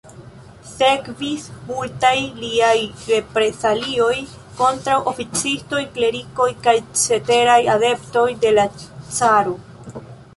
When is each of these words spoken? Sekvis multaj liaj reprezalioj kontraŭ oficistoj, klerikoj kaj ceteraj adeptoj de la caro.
Sekvis 0.67 1.43
multaj 1.65 2.13
liaj 2.37 2.77
reprezalioj 3.09 4.15
kontraŭ 4.61 4.95
oficistoj, 5.11 5.81
klerikoj 5.99 6.47
kaj 6.69 6.75
ceteraj 7.03 7.59
adeptoj 7.75 8.25
de 8.47 8.55
la 8.57 8.65
caro. 9.19 9.55